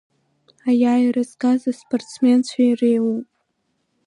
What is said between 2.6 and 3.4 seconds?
иреиуоуп…